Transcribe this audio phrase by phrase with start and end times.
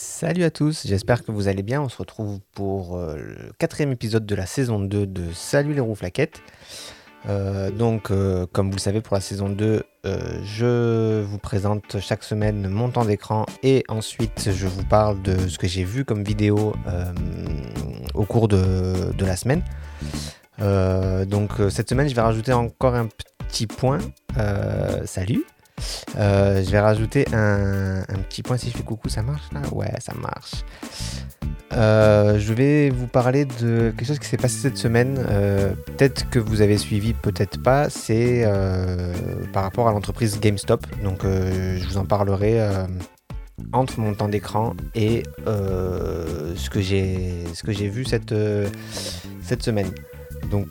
[0.00, 1.82] Salut à tous, j'espère que vous allez bien.
[1.82, 5.80] On se retrouve pour euh, le quatrième épisode de la saison 2 de Salut les
[5.80, 6.40] rouflaquettes.
[7.28, 11.98] Euh, donc, euh, comme vous le savez, pour la saison 2, euh, je vous présente
[11.98, 16.04] chaque semaine mon temps d'écran et ensuite je vous parle de ce que j'ai vu
[16.04, 16.76] comme vidéo
[18.14, 19.64] au cours de, la semaine.
[20.60, 23.08] Donc, cette semaine, je vais rajouter encore un
[23.48, 23.98] petit point.
[25.06, 25.44] Salut!
[26.16, 29.60] Euh, je vais rajouter un, petit point si je fais coucou, ça marche là?
[29.72, 30.64] Ouais, ça marche.
[31.74, 35.24] Euh, je vais vous parler de quelque chose qui s'est passé cette semaine.
[35.28, 37.90] Euh, peut-être que vous avez suivi, peut-être pas.
[37.90, 38.46] C'est
[39.52, 40.86] par rapport à l'entreprise GameStop.
[41.02, 42.60] Donc, je vous en parlerai
[43.72, 48.34] entre mon temps d'écran et ce que j'ai vu cette
[49.42, 49.90] cette semaine.
[50.50, 50.68] Donc,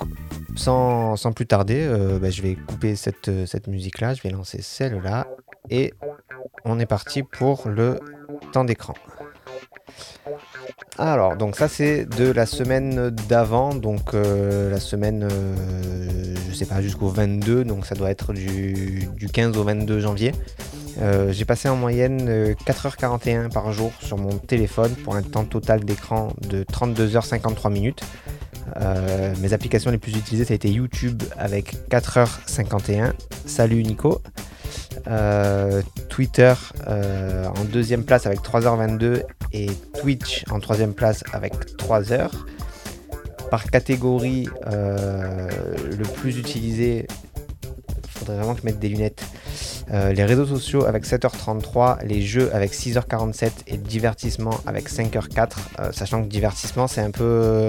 [0.55, 4.13] sans, plus tarder, euh, bah, je vais couper cette, cette musique-là.
[4.13, 5.27] Je vais lancer celle-là
[5.69, 5.93] et
[6.65, 7.99] on est parti pour le
[8.51, 8.93] temps d'écran.
[10.97, 16.65] Alors, donc ça c'est de la semaine d'avant, donc euh, la semaine, euh, je sais
[16.65, 20.31] pas, jusqu'au 22, donc ça doit être du, du 15 au 22 janvier.
[20.99, 25.45] Euh, J'ai passé en moyenne euh, 4h41 par jour sur mon téléphone pour un temps
[25.45, 28.01] total d'écran de 32h53 minutes.
[28.75, 33.13] Euh, mes applications les plus utilisées, ça a été YouTube avec 4h51.
[33.45, 34.21] Salut Nico.
[35.07, 36.53] Euh, Twitter
[36.87, 39.67] euh, en deuxième place avec 3h22 et
[39.99, 42.29] Twitch en troisième place avec 3h.
[43.49, 47.07] Par catégorie, le plus utilisé,
[48.17, 49.23] faudrait vraiment que je mette des lunettes.
[49.91, 55.49] Euh, les réseaux sociaux avec 7h33, les jeux avec 6h47 et divertissement avec 5h04.
[55.79, 57.67] Euh, sachant que divertissement c'est un peu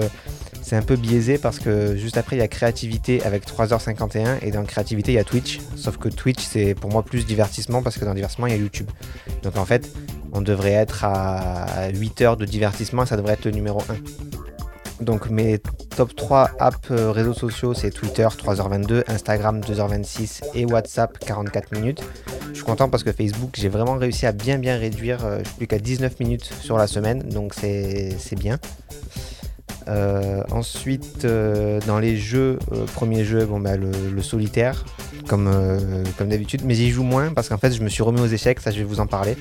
[0.61, 4.51] c'est un peu biaisé parce que juste après il y a créativité avec 3h51 et
[4.51, 5.59] dans créativité il y a Twitch.
[5.75, 8.59] Sauf que Twitch c'est pour moi plus divertissement parce que dans divertissement il y a
[8.59, 8.89] YouTube.
[9.43, 9.89] Donc en fait
[10.31, 14.48] on devrait être à 8 heures de divertissement et ça devrait être le numéro 1.
[15.01, 15.59] Donc mes
[15.95, 22.03] top 3 apps euh, réseaux sociaux c'est Twitter 3h22, Instagram 2h26 et WhatsApp 44 minutes.
[22.49, 25.47] Je suis content parce que Facebook j'ai vraiment réussi à bien bien réduire, euh, je
[25.47, 28.59] suis plus qu'à 19 minutes sur la semaine donc c'est bien.
[29.87, 32.59] Euh, ensuite, dans les jeux,
[32.93, 34.85] premier jeu, bon, bah, le, solitaire,
[35.27, 35.49] comme,
[36.15, 38.59] comme d'habitude, mais j'y joue moins parce qu'en fait, je me suis remis aux échecs,
[38.59, 39.35] ça je vais vous en parler.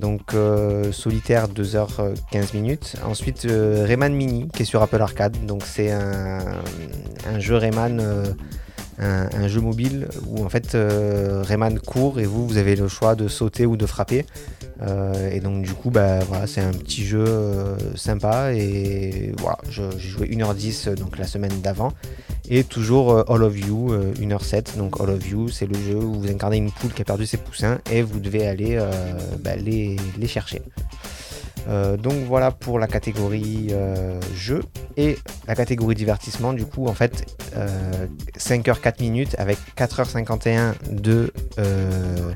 [0.00, 2.96] Donc, euh, solitaire, 2h15 minutes.
[3.04, 5.44] Ensuite, euh, Rayman Mini, qui est sur Apple Arcade.
[5.44, 8.24] Donc, c'est un, jeu Rayman, euh,
[9.00, 13.14] un, jeu mobile où en fait, euh, Rayman court et vous, vous avez le choix
[13.14, 14.26] de sauter ou de frapper.
[14.82, 19.58] Euh, et donc du coup bah voilà c'est un petit jeu euh, sympa et voilà
[19.68, 21.92] j'ai joué 1h10 euh, donc la semaine d'avant.
[22.48, 26.14] Et toujours All of You euh, 1h07 donc All of You c'est le jeu où
[26.20, 28.78] vous incarnez une poule qui a perdu ses poussins et vous devez aller
[29.40, 30.62] bah, les chercher
[31.68, 34.62] Euh, donc voilà pour la catégorie euh, jeu
[34.96, 37.26] et la catégorie divertissement du coup en fait
[37.56, 38.06] euh,
[38.38, 42.32] 5h4 minutes avec 4h51 de euh,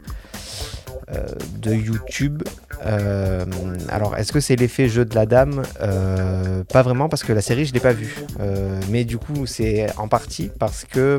[1.14, 1.26] euh,
[1.58, 2.42] de YouTube.
[2.86, 3.44] Euh,
[3.90, 5.62] alors, est-ce que c'est l'effet jeu de la dame?
[5.80, 8.16] Euh, Pas vraiment, parce que la série, je l'ai pas vue.
[8.40, 11.18] Euh, mais du coup, c'est en partie parce que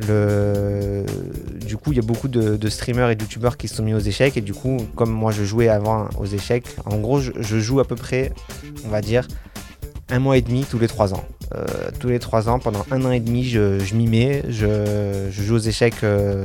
[0.00, 3.94] du coup, il y a beaucoup de, streamers et de youtubeurs qui se sont mis
[3.94, 4.36] aux échecs.
[4.36, 7.84] Et du coup, comme moi, je jouais avant aux échecs, en gros, je, joue à
[7.84, 8.32] peu près,
[8.84, 9.26] on va dire,
[10.08, 11.24] un mois et demi tous les trois ans.
[11.54, 11.64] Euh,
[12.00, 15.58] tous les trois ans, pendant un an et demi, je, m'y mets, je, joue aux
[15.58, 16.44] échecs euh,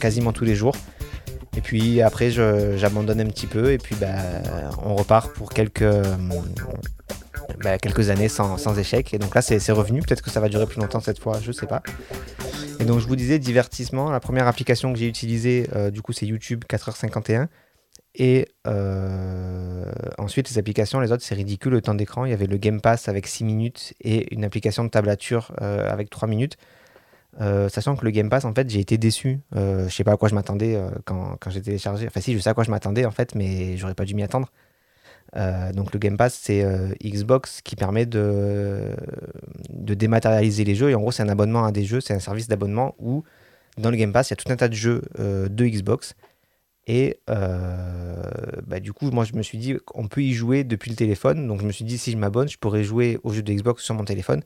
[0.00, 0.74] quasiment tous les jours.
[1.56, 4.08] Et puis après, j'abandonne un petit peu et puis bah,
[4.84, 5.84] on repart pour quelques,
[7.62, 9.14] bah, quelques années sans, échec.
[9.14, 10.00] Et donc là, c'est revenu.
[10.00, 11.82] Peut-être que ça va durer plus longtemps cette fois, je sais pas.
[12.80, 14.10] Et donc, je vous disais, divertissement.
[14.10, 17.48] La première application que j'ai utilisée, euh, du coup, c'est YouTube 4h51.
[18.14, 22.24] Et euh, ensuite, les applications, les autres, c'est ridicule le temps d'écran.
[22.24, 25.90] Il y avait le Game Pass avec 6 minutes et une application de tablature euh,
[25.90, 26.56] avec 3 minutes.
[27.38, 29.40] Sachant que le Game Pass, en fait, j'ai été déçu.
[29.54, 32.06] Je sais pas à quoi je m'attendais quand j'ai téléchargé.
[32.06, 34.22] Enfin, si, je sais à quoi je m'attendais, en fait, mais j'aurais pas dû m'y
[34.22, 34.50] attendre.
[35.36, 38.96] Euh, donc, le Game Pass, c'est euh, Xbox qui permet de,
[39.70, 40.90] dématérialiser les jeux.
[40.90, 43.22] Et en gros, c'est un abonnement à des jeux, c'est un service d'abonnement où,
[43.78, 46.14] dans le Game Pass, il y a tout un tas de jeux euh, de Xbox.
[46.88, 50.96] Et bah, du coup, moi, je me suis dit qu'on peut y jouer depuis le
[50.96, 51.48] téléphone.
[51.48, 53.82] Donc, je me suis dit, si je m'abonne, je pourrais jouer aux jeux de Xbox
[53.82, 54.42] sur mon téléphone.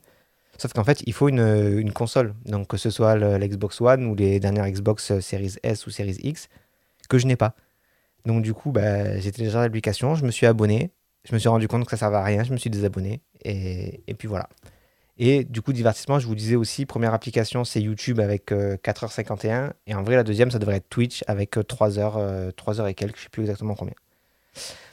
[0.57, 1.39] Sauf qu'en fait, il faut une,
[1.77, 2.33] une console.
[2.45, 6.49] Donc, que ce soit l'Xbox One ou les dernières Xbox Series S ou Series X,
[7.09, 7.55] que je n'ai pas.
[8.25, 10.91] Donc, du coup, bah, j'ai téléchargé l'application, je me suis abonné.
[11.27, 13.21] Je me suis rendu compte que ça servait à rien, je me suis désabonné.
[13.43, 14.49] Et, puis voilà.
[15.17, 19.73] Et du coup, divertissement, je vous disais aussi, première application, c'est YouTube avec euh, 4h51.
[19.85, 22.93] Et en vrai, la deuxième, ça devrait être Twitch avec euh, 3h, euh, 3h et
[22.95, 23.93] quelques, je sais plus exactement combien.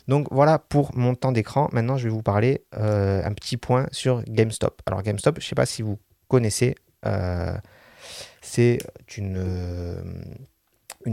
[0.07, 1.69] Donc voilà pour mon temps d'écran.
[1.73, 4.81] Maintenant, je vais vous parler un petit point sur GameStop.
[4.87, 5.99] Alors GameStop, je ne sais pas si vous
[6.29, 6.77] connaissez,
[8.41, 8.79] c'est
[9.19, 9.45] une,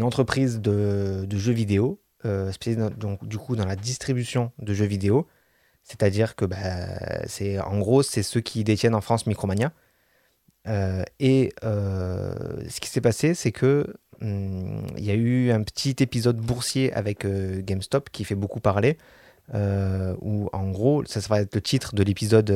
[0.02, 2.00] entreprise de jeux vidéo
[2.52, 5.28] spécialisée donc, du coup dans la distribution de jeux vidéo.
[5.84, 6.58] C'est-à-dire que bah,
[7.28, 9.72] c'est en gros, c'est ceux qui détiennent en France Micromania.
[10.68, 15.62] Euh, et euh, ce qui s'est passé, c'est que hum, il y a eu un
[15.64, 18.98] petit épisode boursier avec euh, GameStop qui fait beaucoup parler.
[20.22, 22.50] où en gros, ça, va être le titre de l'épisode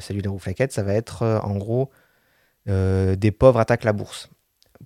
[0.00, 1.90] Salut les rouflaquettes, ça va être en gros
[2.66, 4.30] des pauvres attaquent la bourse.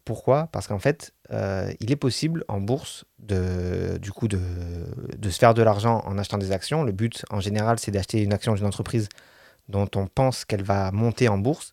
[0.05, 0.49] Pourquoi?
[0.53, 4.41] Parce qu'en fait, euh, il est possible en bourse de, du coup de,
[5.17, 6.85] de se faire de l'argent en achetant des actions.
[6.85, 9.09] Le but en général, c'est d'acheter une action d'une entreprise
[9.69, 11.73] dont on pense qu'elle va monter en bourse.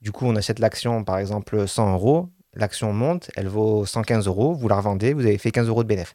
[0.00, 2.28] Du coup, on achète l'action, par exemple, 100 euros.
[2.54, 4.54] L'action monte, elle vaut 115 euros.
[4.54, 6.14] Vous la revendez, vous avez fait 15 euros de bénéfice.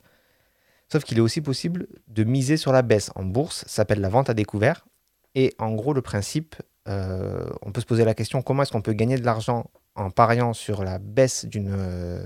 [0.92, 3.62] Sauf qu'il est aussi possible de miser sur la baisse en bourse.
[3.62, 4.86] Ça s'appelle la vente à découvert.
[5.34, 6.56] Et en gros, le principe,
[6.88, 10.10] euh, on peut se poser la question comment est-ce qu'on peut gagner de l'argent en
[10.10, 12.26] pariant sur la baisse euh,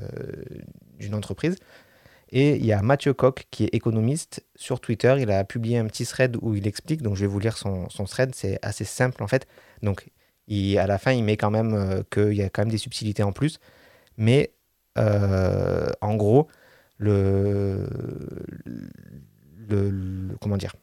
[0.98, 1.58] d'une entreprise.
[2.32, 5.16] Et il y a Mathieu Coq, qui est économiste, sur Twitter.
[5.20, 7.02] Il a publié un petit thread où il explique.
[7.02, 8.36] Donc, je vais vous lire son, son thread.
[8.36, 9.48] C'est assez simple, en fait.
[9.82, 10.10] Donc,
[10.78, 13.24] à la fin, il met quand même euh, qu'il y a quand même des subtilités
[13.24, 13.60] en plus.
[14.18, 14.52] Mais,
[14.98, 16.48] euh, en gros,
[16.98, 17.88] le,
[19.68, 20.74] le, comment dire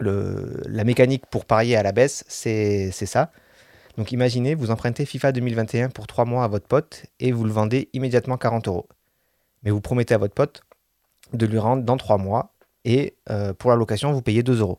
[0.00, 3.30] le, la mécanique pour parier à la baisse, c'est ça.
[3.96, 7.52] Donc imaginez, vous empruntez FIFA 2021 pour 3 mois à votre pote et vous le
[7.52, 8.88] vendez immédiatement 40 euros.
[9.62, 10.62] Mais vous promettez à votre pote
[11.32, 12.54] de lui rendre dans 3 mois
[12.84, 14.78] et euh, pour la location, vous payez 2 euros.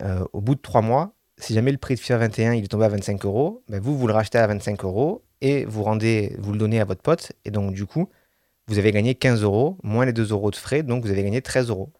[0.00, 2.68] Euh, au bout de 3 mois, si jamais le prix de FIFA 21 il est
[2.68, 6.34] tombé à 25 euros, ben vous, vous le rachetez à 25 euros et vous, rendez,
[6.38, 7.32] vous le donnez à votre pote.
[7.44, 8.08] Et donc du coup,
[8.66, 11.42] vous avez gagné 15 euros, moins les 2 euros de frais, donc vous avez gagné
[11.42, 11.92] 13 euros.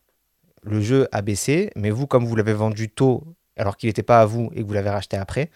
[0.62, 3.22] Le jeu a baissé, mais vous, comme vous l'avez vendu tôt
[3.56, 5.50] alors qu'il n'était pas à vous et que vous l'avez racheté après,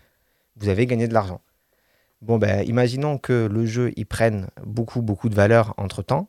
[0.61, 1.41] vous avez gagné de l'argent.
[2.23, 6.29] Bon, ben, imaginons que le jeu il prenne beaucoup, beaucoup de valeur entre temps.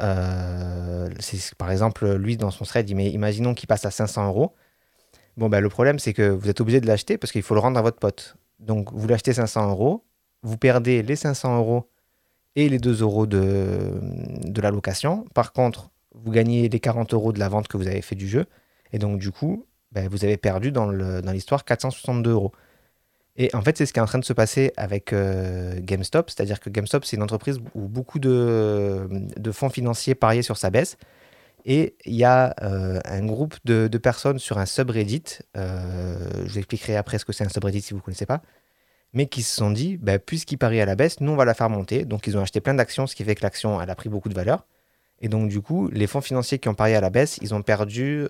[0.00, 1.10] Euh,
[1.58, 4.54] par exemple, lui, dans son thread, il met imaginons qu'il passe à 500 euros.
[5.36, 7.60] Bon, ben, le problème, c'est que vous êtes obligé de l'acheter parce qu'il faut le
[7.60, 8.36] rendre à votre pote.
[8.60, 10.04] Donc, vous l'achetez 500 euros,
[10.42, 11.90] vous perdez les 500 euros
[12.54, 13.98] et les 2 euros de,
[14.44, 15.24] de la location.
[15.34, 18.28] Par contre, vous gagnez les 40 euros de la vente que vous avez fait du
[18.28, 18.46] jeu.
[18.92, 22.52] Et donc, du coup, ben, vous avez perdu dans l'histoire dans 462 euros.
[23.36, 26.28] Et en fait, c'est ce qui est en train de se passer avec euh, GameStop.
[26.30, 29.08] C'est-à-dire que GameStop, c'est une entreprise où beaucoup de,
[29.52, 30.98] fonds financiers pariaient sur sa baisse.
[31.64, 35.22] Et il y a euh, un groupe de, personnes sur un subreddit,
[35.56, 38.42] euh, je vous expliquerai après ce que c'est un subreddit si vous ne connaissez pas,
[39.12, 41.54] mais qui se sont dit, bah, puisqu'ils parient à la baisse, nous on va la
[41.54, 42.04] faire monter.
[42.04, 44.28] Donc ils ont acheté plein d'actions, ce qui fait que l'action elle a pris beaucoup
[44.28, 44.66] de valeur.
[45.20, 47.62] Et donc du coup, les fonds financiers qui ont parié à la baisse, ils ont
[47.62, 48.26] perdu,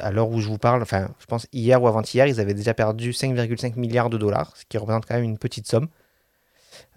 [0.00, 2.74] à l'heure où je vous parle, enfin, je pense hier ou avant-hier, ils avaient déjà
[2.74, 5.88] perdu 5,5 milliards de dollars, ce qui représente quand même une petite somme.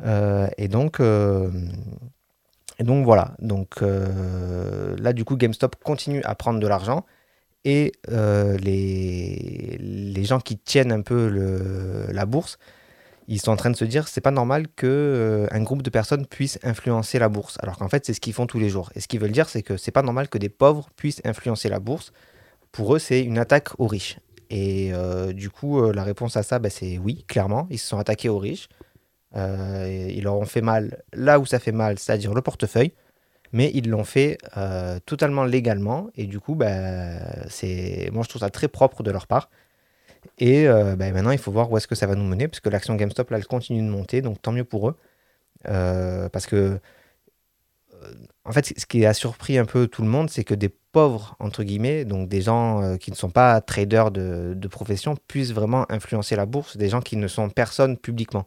[0.04, 1.50] Euh, et donc, euh,
[2.80, 3.36] donc voilà.
[3.40, 7.06] Donc euh, là, du coup, GameStop continue à prendre de l'argent
[7.64, 12.60] et les, les gens qui tiennent un peu la bourse,
[13.28, 16.28] ils sont en train de se dire c'est pas normal que un groupe de personnes
[16.28, 17.58] puisse influencer la bourse.
[17.64, 18.92] Alors qu'en fait, c'est ce qu'ils font tous les jours.
[18.96, 21.70] Et ce qu'ils veulent dire, c'est que c'est pas normal que des pauvres puissent influencer
[21.70, 22.14] la bourse
[22.76, 24.20] pour eux, c'est une attaque aux riches.
[24.50, 27.68] Et euh, du coup, euh, la réponse à ça, bah, c'est oui, clairement.
[27.70, 28.68] Ils se sont attaqués aux riches.
[29.38, 32.92] Euh, ils leur ont fait mal là où ça fait mal, c'est-à-dire le portefeuille.
[33.54, 34.38] Mais ils l'ont fait
[35.06, 36.10] totalement légalement.
[36.16, 38.10] Et du coup, bah, c'est...
[38.12, 39.50] moi, je trouve ça très propre de leur part.
[40.38, 42.68] Et bah, maintenant, il faut voir où est-ce que ça va nous mener, parce que
[42.68, 44.22] l'action GameStop, là, elle continue de monter.
[44.22, 44.98] Donc, tant mieux pour eux.
[45.64, 46.82] parce que
[48.44, 51.36] en fait, ce qui a surpris un peu tout le monde, c'est que des pauvres,
[51.40, 55.86] entre guillemets, donc des gens euh, qui ne sont pas traders de, profession, puissent vraiment
[55.92, 58.46] influencer la bourse, des gens qui ne sont personne publiquement.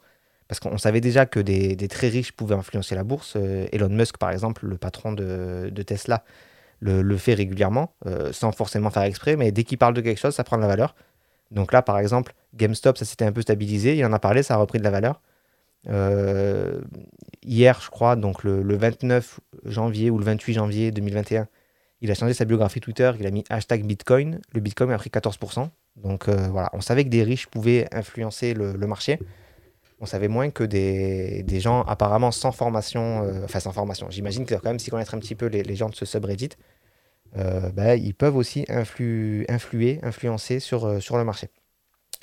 [0.48, 3.34] Parce qu'on savait déjà que des, très riches pouvaient influencer la bourse.
[3.36, 6.24] Euh, Elon Musk, par exemple, le patron de, Tesla,
[6.80, 10.34] le, fait régulièrement, euh, sans forcément faire exprès, mais dès qu'il parle de quelque chose,
[10.34, 10.94] ça prend de la valeur.
[11.50, 14.54] Donc là, par exemple, GameStop, ça s'était un peu stabilisé, il en a parlé, ça
[14.54, 15.20] a repris de la valeur.
[17.44, 21.46] Hier, je crois, donc le, 29 janvier ou le 28 janvier 2021,
[22.00, 24.40] il a changé sa biographie Twitter, il a mis hashtag Bitcoin.
[24.52, 25.68] Le Bitcoin a pris 14%.
[25.96, 29.18] Donc euh, voilà, on savait que des riches pouvaient influencer le, marché.
[30.00, 34.08] On savait moins que des, gens apparemment sans formation, euh, enfin sans formation.
[34.10, 36.50] J'imagine que quand même, si connaître un petit peu les, gens de ce subreddit,
[37.34, 41.48] bah, ils peuvent aussi influer, influencer sur le marché.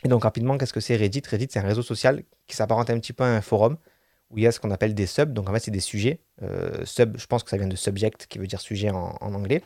[0.05, 1.24] Et donc rapidement, qu'est-ce que c'est Reddit?
[1.27, 3.77] Reddit, c'est un réseau social qui s'apparente un petit peu à un forum
[4.32, 5.34] où il y a ce qu'on appelle des subs.
[5.34, 6.20] Donc en fait, c'est des sujets.
[6.41, 9.62] Euh, sub, je pense que ça vient de subject, qui veut dire sujet en, anglais.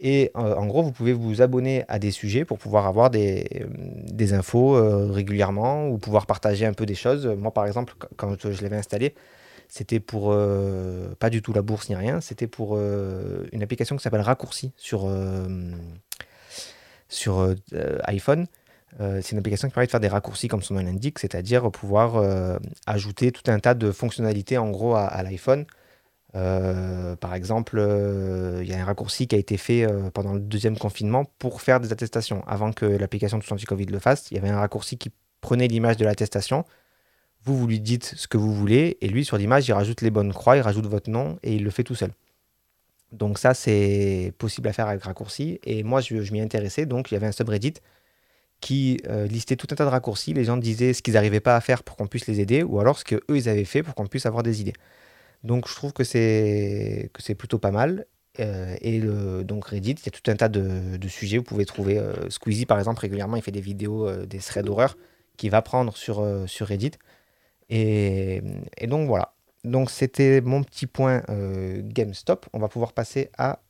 [0.00, 4.34] Et en gros, vous pouvez vous abonner à des sujets pour pouvoir avoir des, des
[4.34, 4.72] infos
[5.12, 7.26] régulièrement ou pouvoir partager un peu des choses.
[7.26, 9.14] Moi, par exemple, quand je l'avais installé,
[9.68, 13.96] c'était pour euh, pas du tout la bourse ni rien, c'était pour euh, une application
[13.96, 15.46] qui s'appelle Raccourci sur, euh,
[17.08, 17.54] sur
[18.04, 18.46] iPhone.
[18.98, 22.58] C'est une application qui permet de faire des raccourcis comme son nom l'indique, c'est-à-dire pouvoir
[22.86, 25.66] ajouter tout un tas de fonctionnalités en gros à, l'iPhone.
[26.32, 27.78] par exemple,
[28.62, 31.80] il y a un raccourci qui a été fait pendant le deuxième confinement pour faire
[31.80, 32.44] des attestations.
[32.46, 35.10] Avant que l'application de anti-Covid le fasse, il y avait un raccourci qui
[35.40, 36.64] prenait l'image de l'attestation,
[37.44, 40.10] vous, vous lui dites ce que vous voulez, et lui, sur l'image, il rajoute les
[40.10, 42.12] bonnes croix, il rajoute votre nom, et il le fait tout seul.
[43.12, 45.60] Donc ça, c'est possible à faire avec raccourci.
[45.64, 47.74] Et moi, je, m'y intéressais, donc il y avait un subreddit
[48.64, 50.32] qui euh, listait tout un tas de raccourcis.
[50.32, 52.80] Les gens disaient ce qu'ils n'arrivaient pas à faire pour qu'on puisse les aider, ou
[52.80, 54.72] alors ce qu'eux, ils avaient fait pour qu'on puisse avoir des idées.
[55.42, 58.06] Donc je trouve que c'est, plutôt pas mal.
[58.40, 59.00] Euh, et
[59.44, 61.36] donc Reddit, il y a tout un tas de, sujets.
[61.36, 64.96] Vous pouvez trouver euh, Squeezie, par exemple, régulièrement, il fait des vidéos, des threads d'horreur
[65.36, 66.92] qu'il va prendre sur, sur Reddit.
[67.68, 68.40] Et,
[68.86, 69.34] donc voilà.
[69.64, 71.22] Donc c'était mon petit point
[71.82, 72.46] GameStop.
[72.54, 73.60] On va pouvoir passer à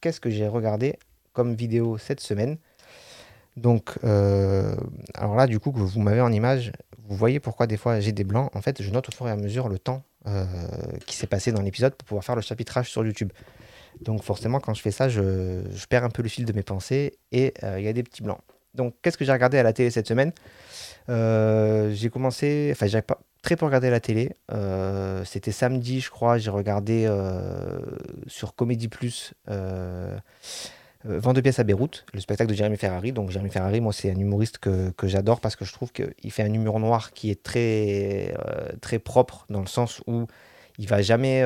[0.00, 0.98] qu'est-ce que j'ai regardé
[1.34, 2.58] comme vidéo cette semaine.
[3.60, 4.74] Donc, euh,
[5.14, 6.72] alors là, du coup, que vous m'avez en image,
[7.08, 8.50] vous voyez pourquoi des fois j'ai des blancs.
[8.54, 10.02] En fait, je note au fur et à mesure le temps
[11.06, 13.32] qui s'est passé dans l'épisode pour pouvoir faire le chapitrage sur YouTube.
[14.02, 17.18] Donc forcément, quand je fais ça, je, perds un peu le fil de mes pensées
[17.32, 18.40] et il y a des petits blancs.
[18.74, 20.32] Donc, qu'est-ce que j'ai regardé à la télé cette semaine?
[21.08, 24.32] J'ai commencé, enfin, j'ai pas, très peu regardé la télé.
[24.52, 27.78] Euh, c'était samedi, je crois, j'ai regardé euh,
[28.26, 30.16] sur Comédie Plus euh,
[31.04, 33.12] Vent de pièces à Beyrouth, le spectacle de Jérémy Ferrari.
[33.12, 36.30] Donc Jérémy Ferrari, moi, c'est un humoriste que, que j'adore parce que je trouve qu'il
[36.30, 38.34] fait un humour noir qui est très,
[38.82, 40.26] très propre dans le sens où
[40.78, 41.42] il va jamais...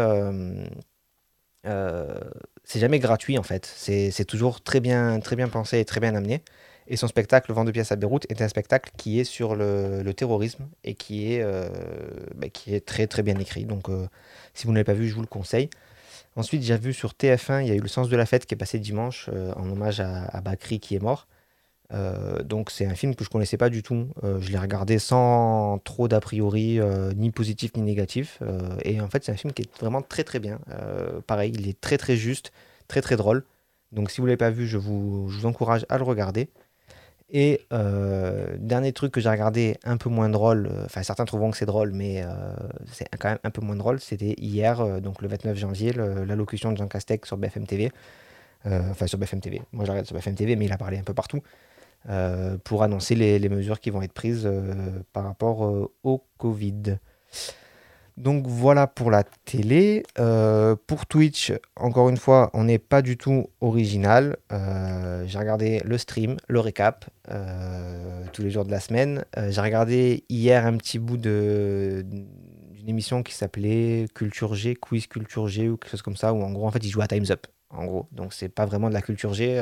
[1.65, 3.67] c'est jamais gratuit en fait.
[3.67, 6.43] C'est toujours très bien, très bien pensé et très bien amené.
[6.87, 10.13] Et son spectacle Vent de pièces à Beyrouth est un spectacle qui est sur le,
[10.13, 11.69] terrorisme et qui est, euh,
[12.35, 13.65] bah, qui est très très bien écrit.
[13.65, 14.07] Donc euh,
[14.53, 15.71] si vous ne l'avez pas vu, je vous le conseille.
[16.37, 18.55] Ensuite, j'ai vu sur TF1, il y a eu Le Sens de la Fête qui
[18.55, 21.29] est passé dimanche euh, en hommage à, Bakri qui est mort.
[22.45, 24.09] donc c'est un film que je connaissais pas du tout.
[24.23, 26.81] je l'ai regardé sans trop d'a priori,
[27.15, 28.41] ni positif ni négatif.
[28.83, 30.59] et en fait, c'est un film qui est vraiment très très bien.
[31.27, 32.53] pareil, il est très très juste,
[32.89, 33.45] très très drôle.
[33.93, 36.49] Donc si vous l'avez pas vu, je vous encourage à le regarder.
[37.37, 41.51] Et euh, dernier truc que j'ai regardé un peu moins drôle, euh, enfin certains trouveront
[41.51, 42.29] que c'est drôle, mais euh,
[42.93, 46.77] c'est quand même un peu moins drôle, c'était hier, donc le 29 janvier, l'allocution de
[46.77, 47.91] Jean Castex sur BFM TV.
[48.65, 51.03] enfin sur BFM TV, moi je regarde sur BFM TV, mais il a parlé un
[51.03, 51.43] peu partout,
[52.63, 54.49] pour annoncer les, les, mesures qui vont être prises
[55.13, 56.99] par rapport au Covid.
[58.17, 60.05] Donc voilà pour la télé.
[60.19, 64.37] Euh, pour Twitch, encore une fois, on n'est pas du tout original.
[64.53, 69.25] Euh, j'ai regardé le stream, le récap, euh, tous les jours de la semaine.
[69.49, 72.29] j'ai regardé hier un petit bout d'une
[72.87, 76.53] émission qui s'appelait Culture G, Quiz Culture G ou quelque chose comme ça, où en
[76.53, 77.47] gros, en fait, ils jouent à Time's Up.
[77.71, 79.61] En gros, donc c'est pas vraiment de la culture G.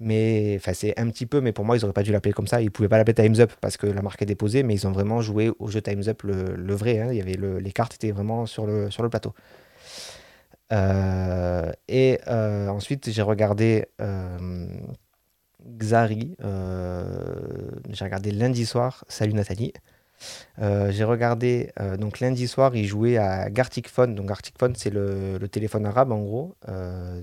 [0.00, 2.46] Mais enfin, c'est un petit peu, mais pour moi, ils n'auraient pas dû l'appeler comme
[2.46, 2.60] ça.
[2.60, 4.92] Ils pouvaient pas l'appeler Time's Up parce que la marque est déposée, mais ils ont
[4.92, 7.00] vraiment joué au jeu Time's Up le, vrai.
[7.00, 7.08] Hein.
[7.12, 9.34] Il y avait les cartes étaient vraiment sur le, sur le plateau.
[10.72, 14.66] Euh, et euh, ensuite, j'ai regardé euh,
[15.78, 16.36] Xari.
[17.90, 19.04] j'ai regardé lundi soir.
[19.08, 19.72] Salut Nathalie.
[20.60, 24.14] Euh, j'ai regardé, euh, donc lundi soir, il jouait à Gartic Phone.
[24.14, 26.56] Donc Gartic Phone, c'est le, téléphone arabe en gros.
[26.68, 27.20] Euh,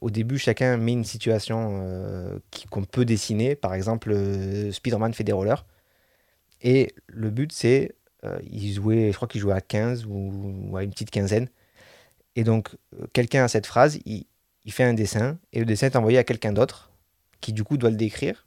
[0.00, 3.54] au début, chacun met une situation qu'on peut dessiner.
[3.54, 4.14] Par exemple,
[4.72, 5.64] Spider-Man fait des rollers.
[6.62, 7.94] Et le but, c'est,
[8.50, 11.48] il jouait, je crois qu'il jouait à 15 ou, à une petite quinzaine.
[12.36, 12.68] Et donc,
[13.12, 14.26] quelqu'un a cette phrase, il
[14.68, 16.92] fait un dessin, et le dessin est envoyé à quelqu'un d'autre,
[17.40, 18.44] qui du coup doit le décrire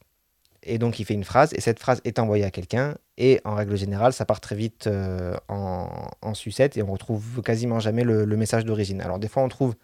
[0.65, 3.55] et donc il fait une phrase, et cette phrase est envoyée à quelqu'un, et en
[3.55, 8.25] règle générale, ça part très vite euh, en, sucette, et on retrouve quasiment jamais le,
[8.37, 9.01] message d'origine.
[9.01, 9.75] Alors des fois, on trouve,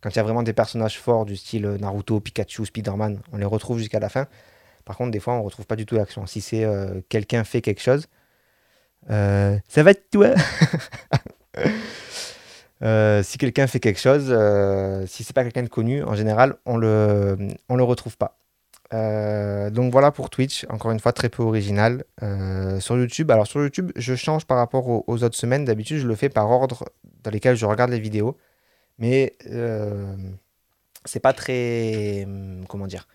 [0.00, 3.44] quand il y a vraiment des personnages forts du style Naruto, Pikachu, Spider-Man, on les
[3.44, 4.26] retrouve jusqu'à la fin.
[4.84, 6.26] Par contre, des fois, on ne retrouve pas du tout l'action.
[6.26, 8.06] Si c'est euh, quelqu'un fait quelque chose,
[9.10, 10.34] euh, ça va être toi
[13.22, 14.26] si quelqu'un fait quelque chose,
[15.08, 18.38] si c'est pas quelqu'un de connu, en général, on le, on le retrouve pas.
[18.94, 22.04] Euh, donc voilà pour Twitch, encore une fois très peu original.
[22.22, 25.64] Euh, sur YouTube, alors sur YouTube, je change par rapport aux, autres semaines.
[25.64, 26.84] D'habitude, je le fais par ordre
[27.22, 28.36] dans lesquels je regarde les vidéos.
[28.98, 30.16] Mais euh,
[31.04, 32.24] c'est pas très.
[32.24, 33.08] Hum, comment dire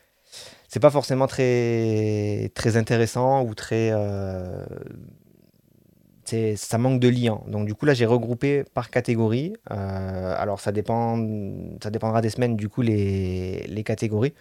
[0.67, 3.91] C'est pas forcément très, très intéressant ou très.
[6.55, 7.43] ça manque de liant.
[7.47, 9.53] Donc du coup là j'ai regroupé par catégorie.
[9.71, 11.17] Euh, alors ça dépend,
[11.81, 14.33] ça dépendra des semaines du coup les, les catégories.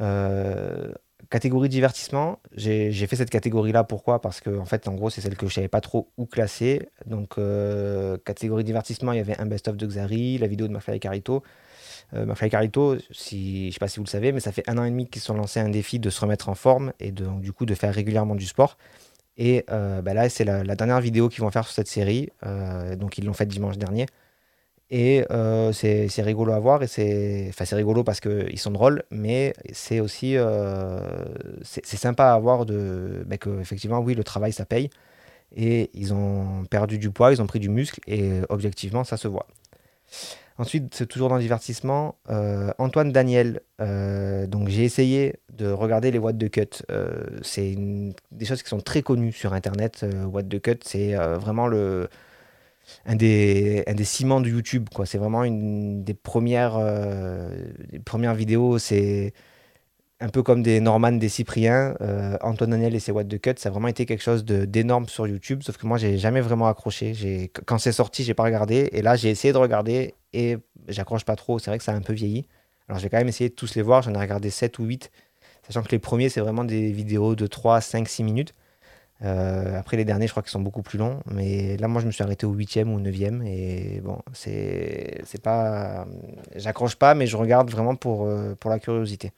[0.00, 0.92] Euh,
[1.28, 4.20] catégorie divertissement, j'ai fait cette catégorie là pourquoi?
[4.20, 6.88] Parce que en fait en gros c'est celle que je savais pas trop où classer.
[7.06, 10.72] Donc euh, catégorie divertissement il y avait un best of de Xari, la vidéo de
[10.72, 11.42] McFly et Carito.
[12.12, 14.78] McFly et Carito, si, je sais pas si vous le savez, mais ça fait un
[14.78, 17.12] an et demi qu'ils se sont lancés un défi de se remettre en forme et
[17.12, 18.76] donc, du coup de faire régulièrement du sport.
[19.36, 22.28] Et euh, bah là, c'est la, dernière vidéo qu'ils vont faire sur cette série.
[22.44, 24.04] Euh, donc, ils l'ont faite dimanche dernier.
[24.90, 26.82] Et euh, c'est rigolo à voir.
[26.82, 30.36] Et c'est rigolo parce qu'ils sont drôles, mais c'est aussi
[31.62, 34.90] c'est sympa à voir de, bah, que, effectivement, oui, le travail, ça paye.
[35.56, 38.00] Et ils ont perdu du poids, ils ont pris du muscle.
[38.06, 39.46] Et objectivement, ça se voit.
[40.60, 43.62] Ensuite, c'est toujours dans le divertissement, euh, Antoine Daniel.
[43.80, 46.84] Euh, donc j'ai essayé de regarder les What the Cut.
[46.90, 47.78] Euh, c'est
[48.30, 50.04] des choses qui sont très connues sur Internet.
[50.30, 52.10] What the Cut, c'est vraiment le,
[53.06, 54.88] un, des, un des ciments de YouTube.
[55.04, 56.78] C'est vraiment une des premières,
[57.90, 58.78] des premières vidéos.
[58.78, 59.32] C'est
[60.20, 63.54] un peu comme des Norman, des Cypriens, euh, Antoine Daniel et ses What the Cut,
[63.56, 65.62] ça a vraiment été quelque chose d'énorme sur YouTube.
[65.62, 67.50] Sauf que moi, j'ai jamais vraiment accroché.
[67.66, 68.90] Quand c'est sorti, j'ai pas regardé.
[68.92, 71.58] Et là, j'ai essayé de regarder et j'accroche pas trop.
[71.58, 72.46] C'est vrai que ça a un peu vieilli.
[72.88, 74.02] Alors, j'ai quand même essayé de tous les voir.
[74.02, 75.10] J'en ai regardé 7 ou 8.
[75.66, 78.54] Sachant que les premiers, c'est vraiment des vidéos de 3, 5, 6 minutes.
[79.22, 81.20] Euh, après, les derniers, je crois qu'ils sont beaucoup plus longs.
[81.30, 83.44] Mais là, moi, je me suis arrêté au 8e ou au 9e.
[83.46, 86.06] Et bon, c'est pas.
[86.56, 89.32] J'accroche pas, mais je regarde vraiment pour, euh, pour la curiosité.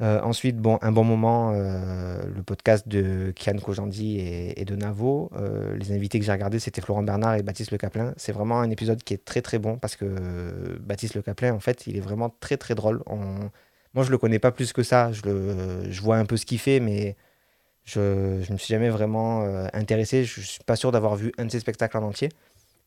[0.00, 4.18] Euh, ensuite, bon, un bon moment, le podcast de Kian Kojandi
[4.56, 5.30] et, de Navo.
[5.76, 8.14] Les invités que j'ai regardés, c'était Florent Bernard et Baptiste Le Caplin.
[8.16, 11.60] C'est vraiment un épisode qui est très très bon parce que Baptiste Le Caplin, en
[11.60, 13.02] fait, il est vraiment très très drôle.
[13.92, 15.12] Moi, je le connais pas plus que ça.
[15.12, 15.90] Je, le...
[15.90, 17.16] je vois un peu ce qu'il fait, mais
[17.84, 20.24] je ne me suis jamais vraiment intéressé.
[20.24, 22.28] Je suis pas sûr d'avoir vu un de ses spectacles en entier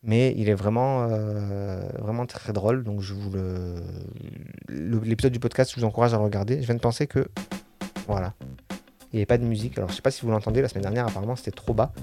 [0.03, 2.83] mais il est vraiment, euh, vraiment très drôle.
[2.83, 3.75] Donc, je vous le.
[4.69, 6.61] L'épisode du podcast, je vous encourage à le regarder.
[6.61, 7.27] Je viens de penser que.
[8.07, 8.33] Voilà.
[9.11, 9.77] Il n'y avait pas de musique.
[9.77, 10.61] Alors, je sais pas si vous l'entendez.
[10.61, 11.93] La semaine dernière, apparemment, c'était trop bas.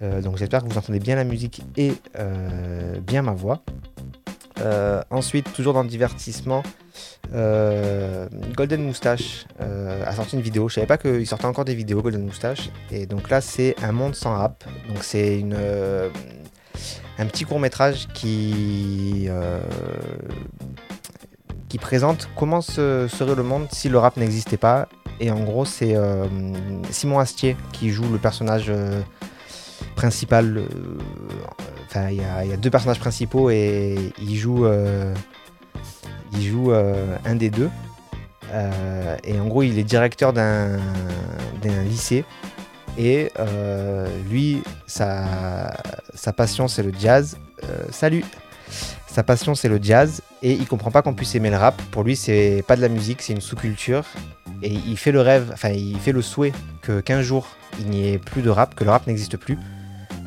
[0.00, 3.62] Euh, donc, j'espère que vous entendez bien la musique et euh, bien ma voix.
[5.10, 6.62] Ensuite, toujours dans le divertissement,
[7.32, 10.68] Golden Moustache a sorti une vidéo.
[10.68, 12.70] Je savais pas qu'il sortait encore des vidéos Golden Moustache.
[12.90, 14.64] Et donc là, c'est Un monde sans rap.
[14.88, 15.56] Donc c'est une,
[17.18, 19.60] un petit court métrage qui, euh,
[21.68, 24.88] qui présente comment serait le monde si le rap n'existait pas.
[25.20, 26.26] Et en gros, c'est euh,
[26.90, 29.00] Simon Astier qui joue le personnage euh,
[29.96, 30.62] principal.
[31.94, 34.66] Il y, a deux personnages principaux et il joue,
[36.32, 37.70] il joue un des deux.
[39.24, 40.78] et en gros, il est directeur d'un
[41.84, 42.24] lycée
[42.98, 45.72] et euh, lui, sa,
[46.36, 47.38] passion, c'est le jazz.
[47.62, 48.24] Euh, salut
[49.06, 50.20] Sa passion, c'est le jazz.
[50.42, 51.80] Et il comprend pas qu'on puisse aimer le rap.
[51.92, 54.04] Pour lui, c'est pas de la musique, c'est une sous-culture.
[54.62, 57.46] Et il fait le rêve, enfin, il fait le souhait que qu'un jour,
[57.78, 59.56] il n'y ait plus de rap, que le rap n'existe plus.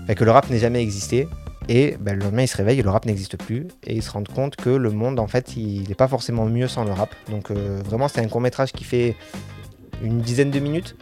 [0.07, 1.27] que le rap n'ait jamais existé.
[1.69, 3.67] Et ben, le lendemain, il se réveille et le rap n'existe plus.
[3.85, 6.67] Et il se rend compte que le monde, en fait, il n'est pas forcément mieux
[6.67, 7.15] sans le rap.
[7.29, 9.15] Donc, euh, vraiment, c'est un court métrage qui fait
[10.03, 10.95] une dizaine de minutes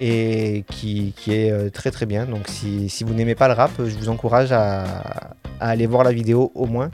[0.00, 2.26] et qui, est euh, très très bien.
[2.26, 6.50] Donc si, vous n'aimez pas le rap, je vous encourage à, aller voir la vidéo
[6.54, 6.90] au moins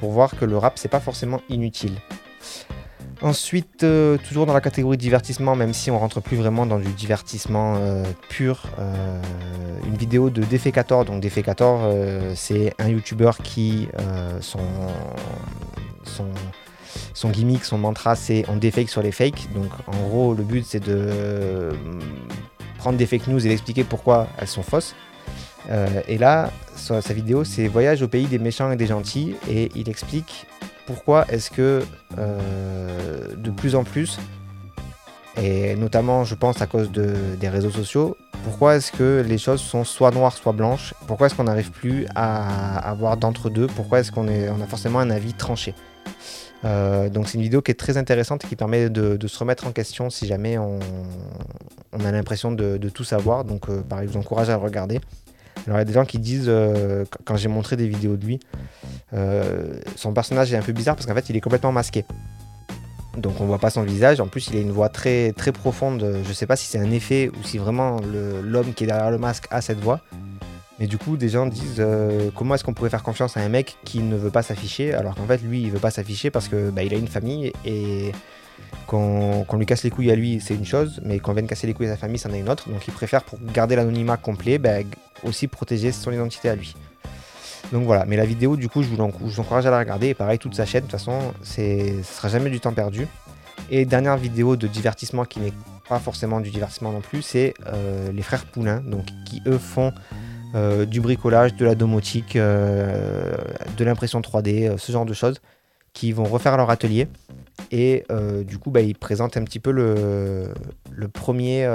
[0.00, 1.92] pour voir que le rap c'est pas forcément inutile.
[3.22, 6.92] Ensuite, euh, toujours dans la catégorie divertissement, même si on rentre plus vraiment dans du
[6.92, 8.62] divertissement euh, pur,
[9.86, 11.04] une vidéo de Defecator.
[11.04, 11.92] Donc Defecator,
[12.34, 13.88] c'est un YouTuber qui
[14.40, 14.60] son,
[16.04, 16.26] son
[17.14, 19.52] son gimmick, son mantra, c'est on défake sur les fakes.
[19.54, 21.72] Donc en gros, le but c'est de euh,
[22.78, 24.94] prendre des fake news et d'expliquer pourquoi elles sont fausses.
[25.70, 29.34] Euh, et là, sa, sa vidéo, c'est Voyage au pays des méchants et des gentils.
[29.48, 30.46] Et il explique
[30.90, 31.84] pourquoi est-ce que
[32.18, 34.18] euh, de plus en plus,
[35.40, 39.84] et notamment je pense à cause des réseaux sociaux, pourquoi est-ce que les choses sont
[39.84, 40.92] soit noires, soit blanches?
[41.06, 43.68] Pourquoi est-ce qu'on n'arrive plus à avoir d'entre-deux?
[43.68, 45.76] Pourquoi est-ce qu'on on a forcément un avis tranché?
[46.64, 49.68] Euh, donc c'est une vidéo qui est très intéressante et qui permet de, se remettre
[49.68, 50.80] en question si jamais on,
[52.04, 53.44] a l'impression de, tout savoir.
[53.44, 55.00] Donc euh, pareil, je vous encourage à le regarder.
[55.66, 58.24] Alors il y a des gens qui disent, euh, quand j'ai montré des vidéos de
[58.24, 58.40] lui,
[59.96, 62.04] son personnage est un peu bizarre parce qu'en fait il est complètement masqué.
[63.16, 64.20] Donc on voit pas son visage.
[64.20, 66.22] En plus il a une voix très très profonde.
[66.26, 68.00] Je sais pas si c'est un effet ou si vraiment
[68.42, 70.00] l'homme qui est derrière le masque a cette voix.
[70.80, 73.50] Mais du coup, des gens disent euh, comment est-ce qu'on pourrait faire confiance à un
[73.50, 76.48] mec qui ne veut pas s'afficher alors qu'en fait, lui, il veut pas s'afficher parce
[76.48, 78.12] que bah, il a une famille et
[78.86, 81.74] Qu'on lui casse les couilles à lui, c'est une chose, mais qu'on vienne casser les
[81.74, 82.68] couilles à sa famille, c'en est une autre.
[82.68, 84.84] Donc il préfère, pour garder l'anonymat complet, ben,
[85.22, 86.74] aussi protéger son identité à lui.
[87.72, 90.08] Donc voilà, mais la vidéo, du coup, je vous, encourage à la regarder.
[90.08, 93.06] Et pareil, toute sa chaîne, de toute façon, ce sera jamais du temps perdu.
[93.70, 95.52] Et dernière vidéo de divertissement qui n'est
[95.88, 99.92] pas forcément du divertissement non plus, c'est euh, les frères Poulain, donc qui eux font
[100.54, 103.36] euh, du bricolage, de la domotique, euh,
[103.76, 105.40] de l'impression 3D, ce genre de choses,
[105.92, 107.08] qui vont refaire leur atelier.
[107.72, 108.04] Et
[108.44, 110.52] du coup, bah, ils présentent un petit peu le,
[111.12, 111.68] premier,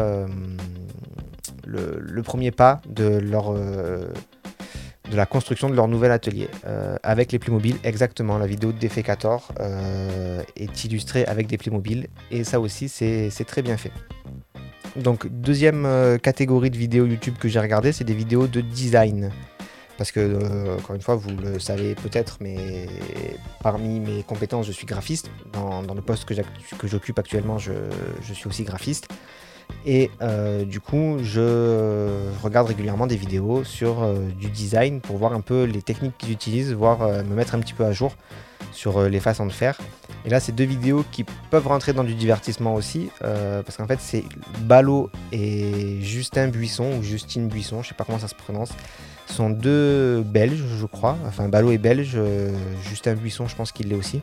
[1.65, 3.54] le, premier pas de leur
[5.10, 7.78] de la construction de leur nouvel atelier euh, avec les Playmobil.
[7.84, 13.45] Exactement, la vidéo de Defecator euh, est illustrée avec des Playmobil et ça aussi c'est
[13.45, 13.91] très bien fait.
[14.95, 19.32] Donc deuxième euh, catégorie de vidéos YouTube que j'ai regardé, c'est des vidéos de design.
[19.97, 22.88] Parce que, encore une fois, vous le savez peut-être, mais
[23.63, 25.29] parmi mes compétences, je suis graphiste.
[25.53, 27.71] Dans, le poste que j'occupe actuellement, je,
[28.34, 29.08] suis aussi graphiste.
[29.86, 35.34] Et euh, du coup, je regarde régulièrement des vidéos sur euh, du design pour voir
[35.34, 38.15] un peu les techniques qu'ils utilisent, voir euh, me mettre un petit peu à jour
[38.71, 39.79] sur les façons de faire.
[40.25, 43.99] Et là, c'est deux vidéos qui peuvent rentrer dans du divertissement aussi, parce qu'en fait,
[44.01, 44.25] c'est
[44.62, 48.71] Ballot et Justin Buisson, ou Justine Buisson, je sais pas comment ça se prononce.
[49.27, 51.17] Sont deux Belges, je crois.
[51.27, 52.17] Enfin, Ballot est belge,
[52.88, 54.21] Justin Buisson, je pense qu'il l'est aussi.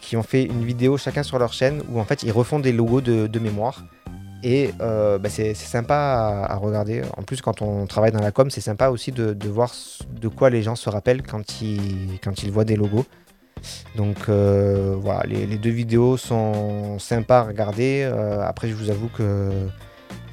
[0.00, 2.72] qui ont fait une vidéo chacun sur leur chaîne où en fait ils refont des
[2.72, 3.84] logos de mémoire.
[4.42, 7.02] Et euh, bah, c'est sympa à, regarder.
[7.16, 9.72] En plus, quand on travaille dans la com, c'est sympa aussi de, voir
[10.20, 13.06] de quoi les gens se rappellent quand ils, voient des logos.
[13.94, 18.02] Donc euh, voilà, les, deux vidéos sont sympas à regarder.
[18.02, 19.50] Euh, après, je vous avoue que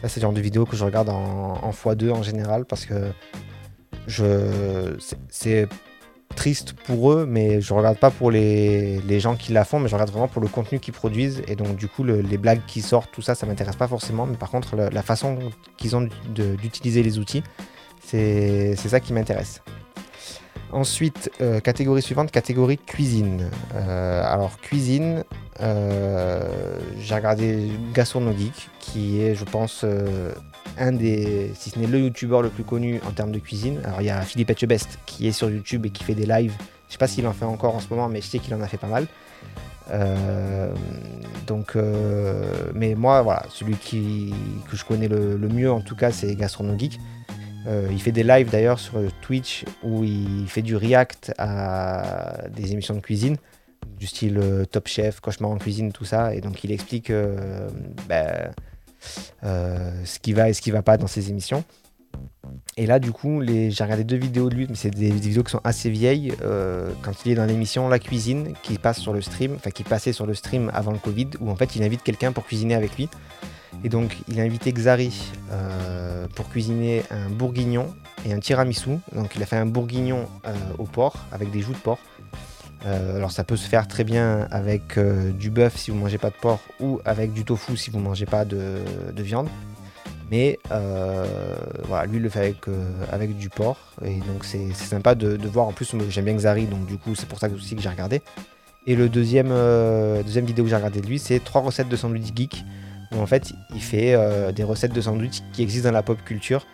[0.04, 3.12] c'est le genre de vidéo que je regarde en x2 en général parce que
[5.30, 5.67] c'est
[6.36, 9.89] triste pour eux, mais je regarde pas pour les, les, gens qui la font, mais
[9.89, 11.41] je regarde vraiment pour le contenu qu'ils produisent.
[11.48, 14.26] Et donc, du coup, les blagues qui sortent, tout ça, ça m'intéresse pas forcément.
[14.26, 15.39] Mais par contre, la, façon
[15.78, 17.43] qu'ils ont d'utiliser les outils,
[18.02, 19.62] c'est ça qui m'intéresse.
[20.72, 23.50] Ensuite, euh, catégorie suivante, catégorie cuisine.
[23.74, 25.24] Euh, alors, cuisine,
[25.62, 26.48] euh,
[27.00, 29.84] j'ai regardé Gastronomique, qui est, je pense,
[30.78, 33.82] un des, si ce n'est le youtubeur le plus connu en termes de cuisine.
[33.84, 36.54] Alors il y a Philippe Etchebest qui est sur YouTube et qui fait des lives.
[36.88, 38.62] Je sais pas s'il en fait encore en ce moment, mais je sais qu'il en
[38.62, 39.08] a fait pas mal.
[41.48, 41.76] Donc,
[42.76, 44.36] mais moi, voilà, celui qui,
[44.70, 47.00] que je connais le, mieux en tout cas, c'est Gastronogeek.
[47.67, 52.72] Euh, il fait des lives d'ailleurs sur Twitch où il fait du react à des
[52.72, 53.38] émissions de cuisine,
[53.98, 54.39] du style
[54.72, 56.34] Top Chef, Cauchemar en cuisine, tout ça.
[56.34, 57.12] Et donc il explique
[58.08, 58.52] ben,
[59.43, 61.63] euh, ce qui va et ce qui va pas dans ses émissions.
[62.78, 65.52] Et là, du coup, j'ai regardé deux vidéos de lui, mais c'est des, vidéos qui
[65.52, 66.34] sont assez vieilles.
[66.41, 69.84] Euh, quand il est dans l'émission La Cuisine, qui passe sur le stream, enfin qui
[69.84, 72.76] passait sur le stream avant le Covid, où en fait il invite quelqu'un pour cuisiner
[72.76, 73.10] avec lui.
[73.84, 77.94] Et donc, il a invité Xari euh, pour cuisiner un bourguignon
[78.26, 78.98] et un tiramisu.
[79.15, 80.28] Donc, il a fait un bourguignon
[80.78, 82.00] au porc avec des joues de porc.
[82.86, 86.18] Euh, alors ça peut se faire très bien avec euh, du bœuf si vous mangez
[86.18, 88.82] pas de porc ou avec du tofu si vous mangez pas de,
[89.18, 89.50] viande.
[90.32, 91.26] Mais euh,
[91.88, 92.56] voilà, lui il le fait
[93.12, 93.78] avec, du porc.
[94.06, 95.68] Et donc c'est sympa de, voir.
[95.68, 98.22] En plus j'aime bien Xari, donc du coup c'est pour ça aussi que j'ai regardé.
[98.88, 99.50] Et le deuxième,
[100.24, 102.63] deuxième vidéo que j'ai regardé de lui, c'est trois recettes de sandwich geek.
[103.15, 104.15] En fait il fait
[104.54, 106.65] des recettes de sandwich qui existent dans la pop culture.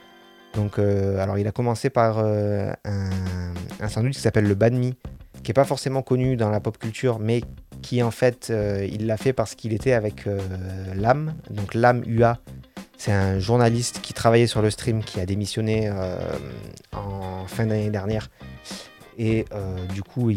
[0.53, 4.93] Donc alors il a commencé par un, un, sandwich qui s'appelle le banh
[5.45, 7.41] qui n'est pas forcément connu dans la pop culture, mais
[7.83, 10.39] qui en fait, euh, il l'a fait parce qu'il était avec euh,
[10.95, 12.39] Lam, donc Lam UA.
[12.97, 16.17] C'est un journaliste qui travaillait sur le stream, qui a démissionné euh,
[16.93, 18.29] en fin d'année dernière.
[19.17, 19.45] Et
[19.93, 20.29] du coup,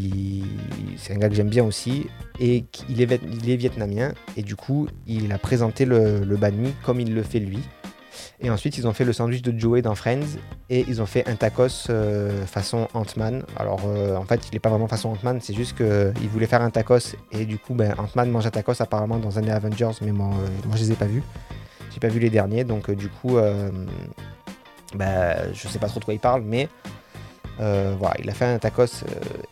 [0.96, 2.06] c'est un gars que j'aime bien aussi.
[2.38, 4.12] Et il est, il est, vietnamien.
[4.36, 7.58] Et du coup, il a présenté le, le mi comme il le fait lui.
[8.40, 10.38] Et ensuite, ils ont fait le sandwich de Joey dans Friends
[10.70, 13.44] et ils ont fait un tacos euh, façon Ant-Man.
[13.56, 16.62] Alors, euh, en fait, il n'est pas vraiment façon Ant-Man, c'est juste qu'ils voulaient faire
[16.62, 19.90] un tacos et du coup, ben, Ant-Man mange un tacos apparemment dans un des Avengers,
[20.02, 21.22] mais moi, euh, moi je les ai pas vus.
[21.92, 23.38] J'ai pas vu les derniers, donc du coup,
[24.94, 26.68] ben, je sais pas trop de quoi il parle, mais
[27.58, 29.04] voilà, il a fait un tacos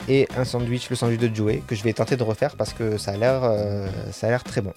[0.09, 2.99] et un sandwich, le sandwich de Joey, que je vais tenter de refaire parce que
[2.99, 4.73] ça a l'air très bon.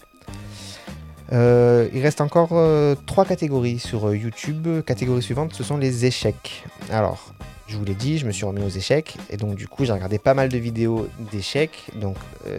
[1.32, 4.68] Euh, il reste encore euh, trois catégories sur euh, YouTube.
[4.86, 6.64] Catégorie suivante, ce sont les échecs.
[6.90, 7.34] Alors,
[7.68, 9.92] je vous l'ai dit, je me suis remis aux échecs et donc du coup j'ai
[9.92, 12.16] regardé pas mal de vidéos d'échecs, donc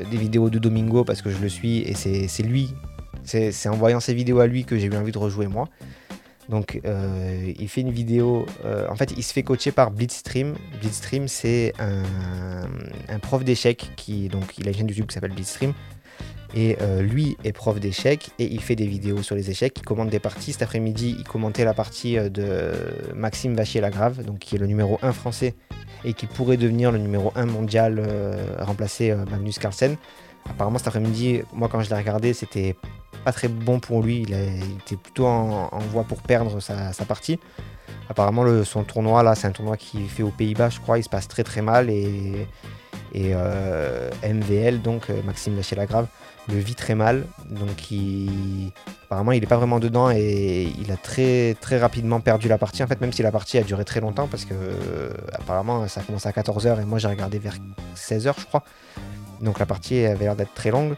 [0.08, 2.76] des vidéos de Domingo parce que je le suis et c'est lui,
[3.24, 5.68] c'est en voyant ces vidéos à lui que j'ai eu envie de rejouer moi.
[6.50, 8.44] Donc il fait une vidéo,
[8.88, 10.56] en fait il se fait coacher par Blitzstream.
[10.80, 15.72] Blitzstream c'est un, prof d'échecs qui, donc il a une chaîne YouTube qui s'appelle Blitzstream.
[16.56, 19.74] Et lui est prof d'échecs et il fait des vidéos sur les échecs.
[19.78, 20.52] Il commente des parties.
[20.52, 22.72] Cet après-midi, il commentait la partie de
[23.14, 25.54] Maxime Vachier-Lagrave, donc qui est le numéro 1 français
[26.04, 28.02] et qui pourrait devenir le numéro 1 mondial,
[28.58, 29.96] remplacer Magnus Carlsen.
[30.48, 32.74] Apparemment cet après-midi, moi quand je l'ai regardé, c'était
[33.24, 34.22] pas très bon pour lui.
[34.22, 37.38] Il, était plutôt en, voie pour perdre sa, partie.
[38.08, 40.98] Apparemment, le, son tournoi, là, c'est un tournoi qui fait aux Pays-Bas, je crois.
[40.98, 41.90] Il se passe très très mal.
[41.90, 42.46] Et,
[43.16, 46.06] euh, MVL, donc euh, Maxime Lachier-Lagrave,
[46.48, 47.26] le vit très mal.
[47.50, 48.72] Donc, il,
[49.04, 52.82] apparemment, il n'est pas vraiment dedans et il a très très rapidement perdu la partie.
[52.82, 56.00] En fait, même si la partie a duré très longtemps, parce que euh, apparemment, ça
[56.00, 57.56] a commencé à 14h et moi j'ai regardé vers
[57.96, 58.62] 16h, je crois.
[59.40, 60.94] Donc, la partie avait l'air d'être très longue.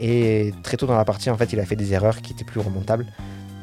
[0.00, 2.44] Et très tôt dans la partie, en fait, il a fait des erreurs qui étaient
[2.44, 3.06] plus remontables.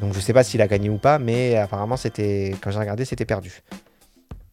[0.02, 3.06] Donc je sais pas s'il a gagné ou pas, mais apparemment c'était quand j'ai regardé
[3.06, 3.64] c'était perdu.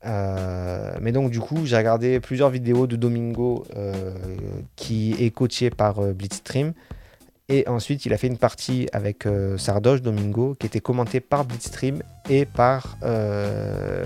[0.05, 3.93] Euh, mais donc du coup j'ai regardé plusieurs vidéos de Domingo euh,
[4.75, 6.73] qui est coaché par euh, Blitzstream.
[7.49, 9.27] Et ensuite il a fait une partie avec
[9.59, 12.97] Sardoche Domingo qui était commentée par Blitzstream et par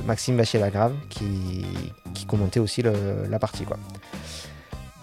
[0.05, 1.65] Maxime Vachier-Lagrave qui,
[2.13, 3.65] qui, commentait aussi la partie.
[3.65, 3.77] Quoi.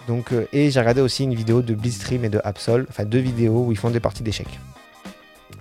[0.06, 3.18] Donc, euh, et j'ai regardé aussi une vidéo de Blitzstream et de Absol, enfin deux
[3.18, 4.58] vidéos où ils font des parties d'échecs.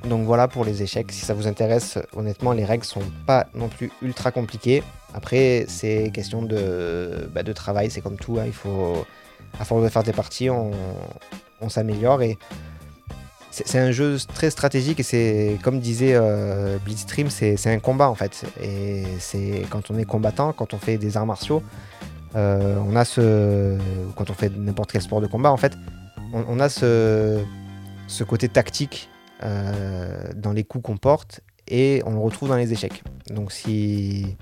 [0.08, 1.12] Donc voilà pour les échecs.
[1.12, 4.84] Si ça vous intéresse, honnêtement, les règles sont pas non plus ultra compliquées.
[5.14, 8.38] Après, c'est question de, bah, de travail, c'est comme tout.
[8.40, 8.44] Hein.
[8.46, 9.06] il faut,
[9.60, 10.72] à force de faire des parties, on,
[11.70, 12.38] s'améliore et
[13.50, 18.16] c'est un jeu très stratégique et c'est comme disait euh, Blitzstream, c'est un combat en
[18.16, 18.44] fait.
[18.62, 21.64] Et c'est quand on est combattant, quand on fait des arts martiaux,
[22.36, 23.78] euh, on a ce.
[24.16, 25.74] Quand on fait n'importe quel sport de combat, en fait,
[26.34, 27.44] on, a ce,
[28.28, 29.10] côté tactique
[29.44, 33.04] euh, dans les coups qu'on porte et on le retrouve dans les échecs.
[33.30, 34.36] Donc si.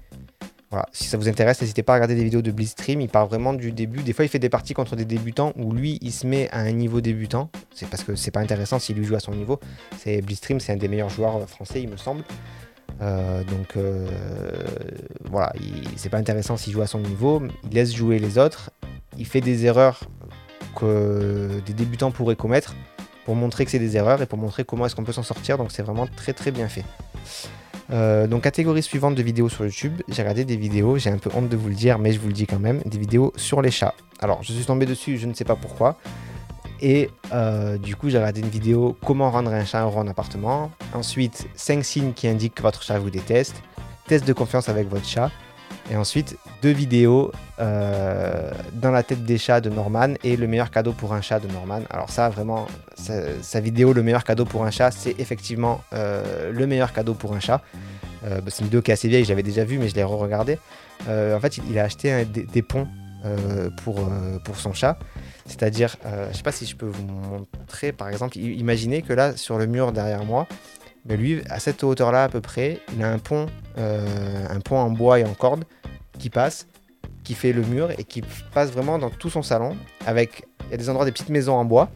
[0.69, 3.01] Voilà, si ça vous intéresse, n'hésitez pas à regarder des vidéos de Blitzstream.
[3.01, 4.03] Il part vraiment du début.
[4.03, 6.59] Des fois, il fait des parties contre des débutants où lui, il se met à
[6.59, 7.49] un niveau débutant.
[7.75, 9.59] C'est parce que c'est pas intéressant s'il lui joue à son niveau.
[9.97, 12.23] C'est Blitzstream, c'est un des meilleurs joueurs français, il me semble.
[13.01, 14.07] Euh, donc euh,
[15.29, 15.53] voilà,
[15.95, 18.69] c'est pas intéressant s'il joue à son niveau, il laisse jouer les autres,
[19.17, 20.01] il fait des erreurs
[20.75, 22.75] que des débutants pourraient commettre
[23.25, 25.57] pour montrer que c'est des erreurs et pour montrer comment est-ce qu'on peut s'en sortir,
[25.57, 26.85] donc c'est vraiment très très bien fait.
[27.91, 31.29] Euh, donc catégorie suivante de vidéos sur YouTube, j'ai regardé des vidéos, j'ai un peu
[31.33, 33.61] honte de vous le dire, mais je vous le dis quand même, des vidéos sur
[33.61, 33.95] les chats.
[34.19, 35.97] Alors je suis tombé dessus, je ne sais pas pourquoi.
[36.81, 40.71] Et euh, du coup, j'ai regardé une vidéo comment rendre un chat heureux en appartement.
[40.93, 43.61] Ensuite, 5 signes qui indiquent que votre chat vous déteste.
[44.07, 45.31] Test de confiance avec votre chat.
[45.91, 50.71] Et ensuite, deux vidéos euh, dans la tête des chats de Norman et le meilleur
[50.71, 51.81] cadeau pour un chat de Norman.
[51.89, 56.67] Alors ça, vraiment, sa, vidéo, le meilleur cadeau pour un chat, c'est effectivement euh, le
[56.67, 57.61] meilleur cadeau pour un chat.
[58.23, 60.59] Bah, c'est une vidéo qui est assez vieille, j'avais déjà vu, mais je l'ai re-regardé.
[61.07, 62.87] en fait, il, a acheté des, ponts
[63.83, 64.09] pour,
[64.43, 64.97] pour son chat.
[65.45, 69.13] C'est-à-dire, euh, je ne sais pas si je peux vous montrer, par exemple, imaginez que
[69.13, 70.47] là, sur le mur derrière moi,
[71.05, 74.77] mais lui, à cette hauteur-là à peu près, il a un pont, euh, un pont
[74.77, 75.65] en bois et en corde
[76.19, 76.67] qui passe,
[77.23, 78.21] qui fait le mur et qui
[78.53, 79.75] passe vraiment dans tout son salon.
[80.05, 81.89] Avec, il y a des endroits, des petites maisons en bois.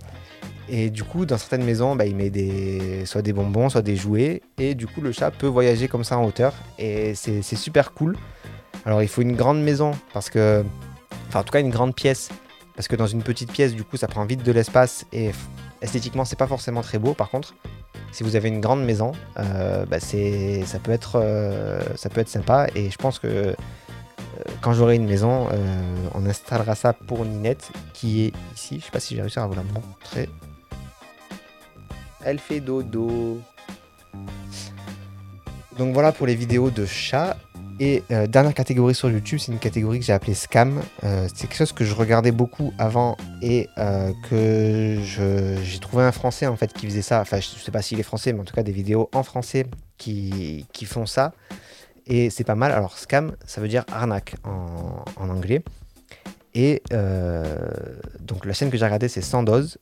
[0.68, 3.96] Et du coup, dans certaines maisons, bah, il met des, soit des bonbons, soit des
[3.96, 4.42] jouets.
[4.58, 6.54] Et du coup, le chat peut voyager comme ça en hauteur.
[6.80, 8.18] Et c'est super cool.
[8.86, 10.66] Alors, il faut une grande maison parce que,
[11.28, 12.30] enfin, en tout cas, une grande pièce
[12.76, 15.32] parce que dans une petite pièce, du coup, ça prend vite de l'espace et
[15.82, 17.14] esthétiquement, c'est pas forcément très beau.
[17.14, 17.56] Par contre,
[18.12, 22.30] si vous avez une grande maison, euh, bah, ça, peut être, euh, ça peut être
[22.30, 22.68] sympa.
[22.76, 23.54] Et je pense que euh,
[24.62, 25.48] quand j'aurai une maison,
[26.14, 28.80] on installera ça pour Ninette qui est ici.
[28.80, 30.30] Je sais pas si j'ai réussi à vous la montrer.
[32.24, 33.40] Elle fait dodo.
[35.78, 37.38] Donc voilà pour les vidéos de chat.
[37.80, 40.82] Et euh, dernière catégorie sur YouTube, c'est une catégorie que j'ai appelée Scam.
[41.04, 46.14] Euh, c'est quelque chose que je regardais beaucoup avant et euh, que j'ai trouvé un
[46.14, 47.20] français en fait qui faisait ça.
[47.20, 49.66] Enfin, je sais pas s'il est français, mais en tout cas des vidéos en français
[49.98, 51.34] qui, font ça.
[52.08, 52.72] Et c'est pas mal.
[52.72, 55.62] Alors, scam, ça veut dire arnaque en, anglais.
[56.54, 56.82] Et
[58.22, 59.80] donc, la chaîne que j'ai regardée, c'est Sandoz.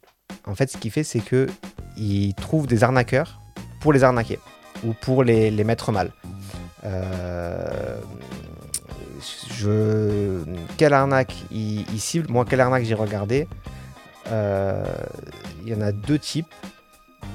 [0.47, 1.47] En fait, ce qu'il fait, c'est que
[1.95, 3.39] il trouve des arnaqueurs
[3.81, 4.39] pour les arnaquer
[4.83, 6.11] ou pour les mettre mal.
[6.85, 7.97] Euh.
[10.77, 12.29] Quelle arnaque il, cible?
[12.29, 13.47] Moi, quelle arnaque j'ai regardé?
[14.31, 14.83] Euh,
[15.63, 16.53] Il y en a deux types.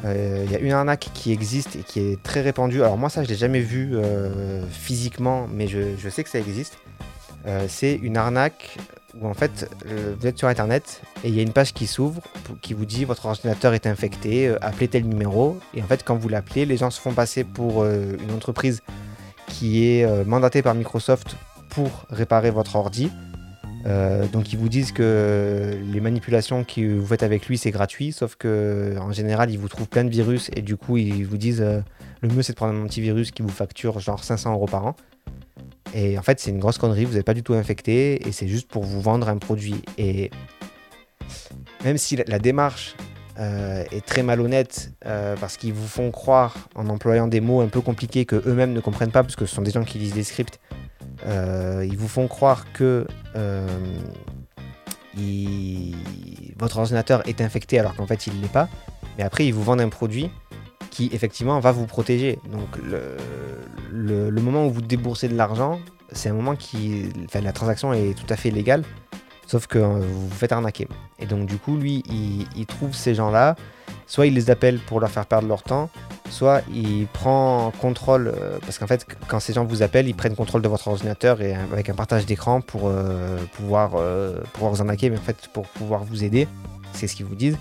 [0.04, 2.82] Euh, il y a une arnaque qui existe et qui est très répandue.
[2.82, 3.96] Alors moi ça je l'ai jamais vu
[4.70, 6.78] physiquement, mais je, sais que ça existe.
[7.68, 8.76] c'est une arnaque
[9.18, 9.68] où en fait
[10.20, 12.20] vous êtes sur internet et il y a une page qui s'ouvre
[12.60, 15.58] qui vous dit votre ordinateur est infecté, appelez tel numéro.
[15.74, 18.82] Et en fait, quand vous l'appelez, les gens se font passer pour une entreprise
[19.58, 21.36] qui est mandatée par Microsoft
[21.70, 23.10] pour réparer votre ordi.
[23.86, 28.12] Euh, donc ils vous disent que les manipulations que vous faites avec lui c'est gratuit,
[28.12, 31.36] sauf que en général ils vous trouvent plein de virus et du coup ils vous
[31.36, 31.80] disent euh,
[32.20, 34.96] le mieux c'est de prendre un antivirus qui vous facture genre 500 euros par an.
[35.94, 38.48] Et en fait c'est une grosse connerie, vous n'êtes pas du tout infecté et c'est
[38.48, 39.80] juste pour vous vendre un produit.
[39.96, 40.30] Et
[41.84, 42.96] même si la, démarche
[43.38, 47.80] euh, est très malhonnête parce qu'ils vous font croire en employant des mots un peu
[47.80, 50.24] compliqués que eux-mêmes ne comprennent pas parce que ce sont des gens qui lisent des
[50.24, 50.58] scripts
[51.26, 53.66] euh, ils vous font croire que euh,
[56.58, 58.68] votre ordinateur est infecté alors qu'en fait il ne l'est pas.
[59.16, 60.30] Mais après, ils vous vendent un produit
[60.90, 62.38] qui effectivement va vous protéger.
[62.50, 62.68] Donc
[63.92, 65.80] le, moment où vous déboursez de l'argent,
[66.12, 67.10] c'est un moment qui...
[67.24, 68.84] Enfin, la transaction est tout à fait légale,
[69.48, 70.86] sauf que euh, vous vous faites arnaquer.
[71.18, 72.04] Et donc du coup, lui,
[72.54, 73.56] il trouve ces gens-là,
[74.06, 75.90] soit il les appelle pour leur faire perdre leur temps,
[76.30, 80.36] soit il prend contrôle, euh, parce qu'en fait, quand ces gens vous appellent, ils prennent
[80.36, 83.92] contrôle de votre ordinateur et avec un partage d'écran pour euh, pouvoir,
[84.52, 86.46] pouvoir vous arnaquer, mais en fait, pour pouvoir vous aider,
[86.92, 87.58] c'est ce qu'ils vous disent.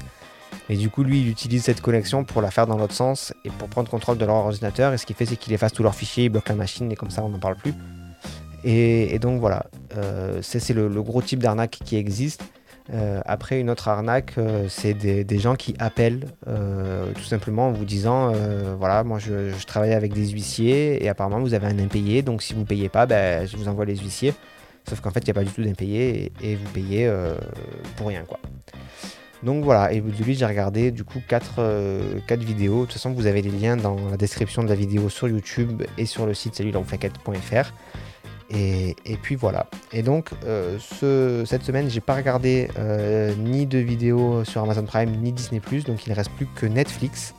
[0.69, 3.49] Et du coup, lui, il utilise cette connexion pour la faire dans l'autre sens et
[3.49, 4.93] pour prendre contrôle de leur ordinateur.
[4.93, 6.97] Et ce qu'il fait, c'est qu'il efface tous leurs fichiers, il bloque la machine et
[6.97, 7.73] comme ça, on n'en parle plus.
[8.69, 9.67] Et, donc voilà,
[10.41, 12.43] c'est le, gros type d'arnaque qui existe.
[12.93, 17.71] Euh, après, une autre arnaque, euh, c'est des, gens qui appellent euh, tout simplement en
[17.71, 18.33] vous disant
[18.77, 22.53] voilà, moi je, travaille avec des huissiers et apparemment vous avez un impayé, donc si
[22.53, 24.33] vous payez pas, ben, je vous envoie les huissiers.
[24.87, 27.09] Sauf qu'en fait, il n'y a pas du tout d'impayé et, vous payez
[27.95, 28.23] pour rien.
[28.27, 28.39] quoi.
[29.43, 31.61] Donc voilà, et de lui, j'ai regardé du coup 4,
[32.37, 32.81] vidéos.
[32.81, 35.83] De toute façon, vous avez les liens dans la description de la vidéo sur YouTube
[35.97, 37.71] et sur le site celui-là-on-fait-4.fr.
[38.49, 39.67] Et, puis voilà.
[39.91, 40.77] Et donc, euh,
[41.45, 46.05] cette semaine, j'ai pas regardé euh, ni de vidéos sur Amazon Prime ni Disney donc
[46.05, 47.33] il ne reste plus que Netflix.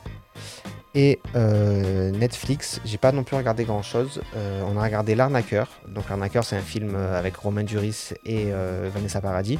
[0.95, 4.21] Et euh, Netflix, j'ai pas non plus regardé grand chose.
[4.67, 5.69] on a regardé L'Arnaqueur.
[5.89, 8.51] Donc, L'Arnaqueur, c'est un film avec Romain Duris et
[8.93, 9.59] Vanessa Paradis.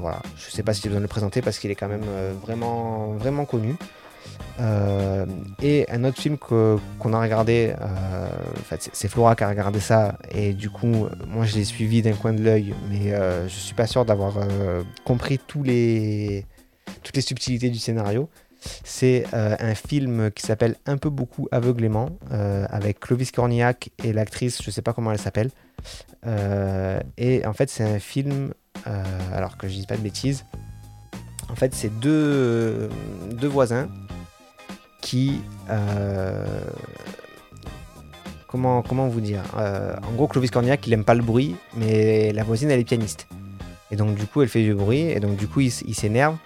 [0.00, 2.06] voilà, je sais pas si j'ai besoin de le présenter parce qu'il est quand même
[2.42, 3.76] vraiment, vraiment connu.
[4.60, 5.26] Euh,
[5.62, 8.28] et un autre film qu'on a regardé, euh,
[8.92, 12.32] c'est Flora qui a regardé ça, et du coup, moi je l'ai suivi d'un coin
[12.32, 14.34] de l'œil, mais euh, je suis pas sûr d'avoir
[15.04, 16.44] compris tous les,
[17.02, 18.28] toutes les subtilités du scénario.
[18.82, 24.70] C'est un film qui s'appelle Un peu beaucoup aveuglément, avec Clovis Cornillac et l'actrice, je
[24.72, 25.50] sais pas comment elle s'appelle.
[26.26, 28.52] et en fait, c'est un film,
[29.32, 30.44] alors que je dis pas de bêtises,
[31.50, 32.90] en fait, c'est deux,
[33.32, 33.88] deux voisins
[35.70, 36.44] Euh,
[38.46, 42.32] comment, comment vous dire euh, En gros, Clovis Cornillac, il aime pas le bruit, mais
[42.32, 43.26] la voisine, elle est pianiste.
[43.90, 46.36] Et donc, du coup, elle fait du bruit, et donc, du coup, il, s'énerve.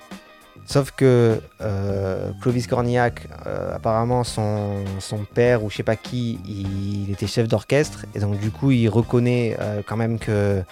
[0.64, 3.26] Sauf que euh, Clovis Cornillac,
[3.74, 8.38] apparemment, son, son, père ou je sais pas qui, il, était chef d'orchestre, et donc,
[8.38, 10.62] du coup, il reconnaît quand même que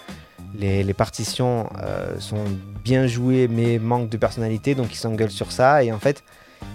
[0.56, 1.68] les, partitions
[2.20, 2.44] sont
[2.84, 6.22] bien jouées, mais manquent de personnalité, donc ils s'engueulent sur ça, et en fait,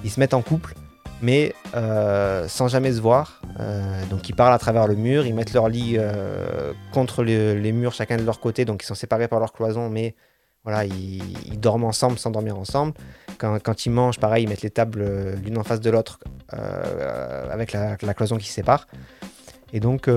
[0.04, 0.76] ils se mettent en couple
[1.22, 3.42] mais euh, sans jamais se voir.
[3.60, 7.72] Euh, donc ils parlent à travers le mur, ils mettent leur lit euh, contre les
[7.72, 10.16] murs chacun de leur côté, donc ils sont séparés par leur cloison, mais
[10.64, 12.94] voilà, ils, dorment ensemble sans dormir ensemble.
[13.38, 18.14] Quand, ils mangent, pareil, ils mettent les tables l'une en face de l'autre avec la,
[18.16, 18.88] cloison qui sépare.
[19.74, 20.10] Et donc,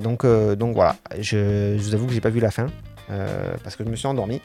[0.00, 2.66] donc, donc voilà, je, je, vous avoue que j'ai pas vu la fin
[3.64, 4.42] parce que je me suis endormi.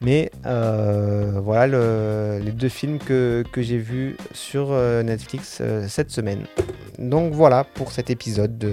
[0.00, 6.46] Mais euh, voilà les deux films que, j'ai vus sur euh, Netflix euh, cette semaine.
[6.98, 8.72] Donc voilà pour cet épisode de,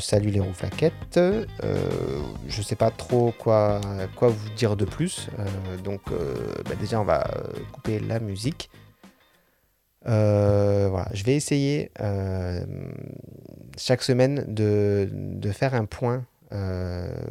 [0.00, 1.20] Salut les rouflaquettes.
[2.48, 3.80] je sais pas trop quoi,
[4.20, 5.28] vous dire de plus.
[5.82, 6.00] donc
[6.64, 7.24] bah, déjà on va
[7.72, 8.70] couper la musique.
[10.04, 11.90] voilà, je vais essayer
[13.76, 16.33] chaque semaine de, faire un point euh,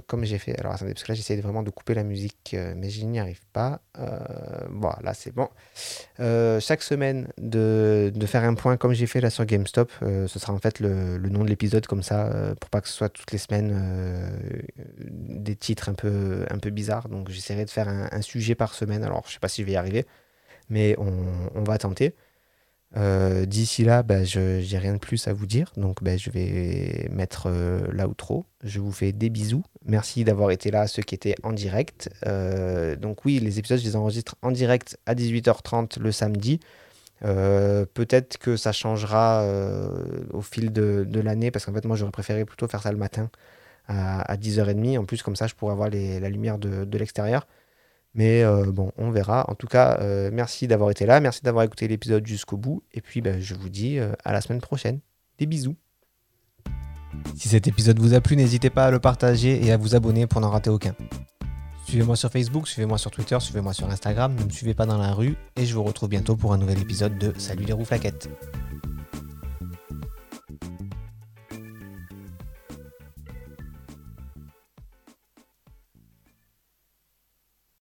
[0.08, 0.58] comme j'ai fait.
[0.60, 3.20] Alors attendez, parce que là j'essaie vraiment de couper la musique, euh, mais je n'y
[3.20, 3.82] arrive pas.
[3.98, 4.20] Euh,
[4.70, 5.50] voilà, c'est bon.
[6.18, 9.92] chaque semaine, de, faire un point comme j'ai fait là sur GameStop.
[10.02, 13.10] ce sera en fait le, nom de l'épisode, comme ça, pour pas que ce soit
[13.10, 13.74] toutes les semaines
[15.00, 17.10] des titres un peu, bizarres.
[17.10, 19.04] Donc j'essaierai de faire un, sujet par semaine.
[19.04, 20.06] Alors je sais pas si je vais y arriver,
[20.70, 22.16] mais on va tenter.
[22.95, 26.29] Euh, d'ici là, bah, je n'ai rien de plus à vous dire, donc bah, je
[26.29, 28.46] vais mettre euh, l'outro.
[28.63, 29.63] Je vous fais des bisous.
[29.85, 32.10] Merci d'avoir été là, ceux qui étaient en direct.
[32.27, 36.60] Euh, donc oui, les épisodes, je les enregistre en direct à 18h30 le samedi.
[37.21, 39.48] Peut-être que ça changera
[40.31, 42.98] au fil de, de l'année, parce qu'en fait, moi, j'aurais préféré plutôt faire ça le
[42.98, 43.29] matin.
[43.87, 45.00] à, 10h30.
[45.00, 47.48] En plus, comme ça, je pourrais avoir la lumière de, l'extérieur.
[48.16, 49.50] Mais euh, bon, on verra.
[49.50, 51.20] En tout cas, euh, merci d'avoir été là.
[51.20, 52.84] Merci d'avoir écouté l'épisode jusqu'au bout.
[52.94, 55.00] Et puis, ben, je vous dis euh, à la semaine prochaine.
[55.40, 55.76] Des bisous.
[57.36, 60.28] Si cet épisode vous a plu, n'hésitez pas à le partager et à vous abonner
[60.28, 60.96] pour n'en rater aucun.
[61.86, 65.12] Suivez-moi sur Facebook, suivez-moi sur Twitter, suivez-moi sur Instagram, ne me suivez pas dans la
[65.12, 68.30] rue et je vous retrouve bientôt pour un nouvel épisode de Salut les rouflaquettes.